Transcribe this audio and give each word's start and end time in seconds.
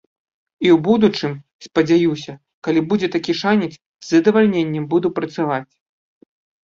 І 0.65 0.69
ў 0.75 0.77
будучым, 0.87 1.35
спадзяюся, 1.65 2.33
калі 2.67 2.83
будзе 2.93 3.07
такі 3.17 3.31
шанец, 3.43 3.71
з 4.09 4.17
задавальненнем 4.17 4.85
буду 4.95 5.07
працаваць. 5.21 5.67